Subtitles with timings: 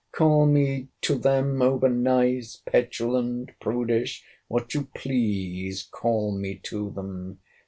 [0.11, 7.37] Call me to them over nice, petulant, prudish—what you please call me to them.